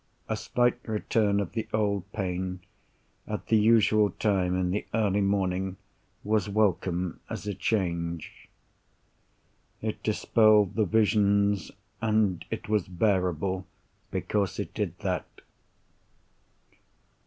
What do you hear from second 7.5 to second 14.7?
change. It dispelled the visions—and it was bearable because